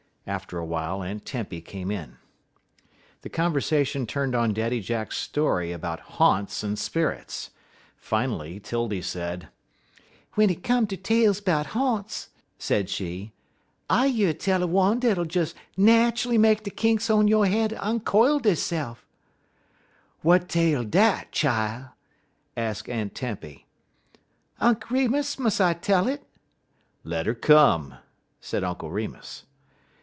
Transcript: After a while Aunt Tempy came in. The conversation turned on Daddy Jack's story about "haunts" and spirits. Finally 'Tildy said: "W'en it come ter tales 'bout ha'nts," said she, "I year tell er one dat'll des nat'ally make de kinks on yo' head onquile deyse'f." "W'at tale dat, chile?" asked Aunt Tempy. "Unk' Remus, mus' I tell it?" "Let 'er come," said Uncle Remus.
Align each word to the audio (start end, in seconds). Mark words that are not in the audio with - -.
After 0.27 0.59
a 0.59 0.65
while 0.65 1.01
Aunt 1.01 1.25
Tempy 1.25 1.59
came 1.61 1.89
in. 1.91 2.17
The 3.23 3.29
conversation 3.29 4.05
turned 4.05 4.35
on 4.35 4.53
Daddy 4.53 4.79
Jack's 4.79 5.17
story 5.17 5.71
about 5.71 5.99
"haunts" 6.21 6.63
and 6.63 6.77
spirits. 6.77 7.49
Finally 7.97 8.59
'Tildy 8.59 9.01
said: 9.01 9.49
"W'en 10.33 10.49
it 10.51 10.63
come 10.63 10.85
ter 10.85 10.95
tales 10.95 11.41
'bout 11.41 11.69
ha'nts," 11.73 12.29
said 12.59 12.87
she, 12.87 13.33
"I 13.89 14.05
year 14.05 14.31
tell 14.31 14.63
er 14.63 14.67
one 14.67 14.99
dat'll 14.99 15.25
des 15.25 15.47
nat'ally 15.75 16.37
make 16.37 16.63
de 16.63 16.69
kinks 16.69 17.09
on 17.09 17.27
yo' 17.27 17.41
head 17.41 17.71
onquile 17.73 18.39
deyse'f." 18.39 19.03
"W'at 20.23 20.47
tale 20.47 20.83
dat, 20.83 21.31
chile?" 21.31 21.87
asked 22.55 22.87
Aunt 22.87 23.15
Tempy. 23.15 23.65
"Unk' 24.59 24.89
Remus, 24.91 25.39
mus' 25.39 25.59
I 25.59 25.73
tell 25.73 26.07
it?" 26.07 26.23
"Let 27.03 27.27
'er 27.27 27.33
come," 27.35 27.95
said 28.39 28.63
Uncle 28.63 28.91
Remus. 28.91 29.45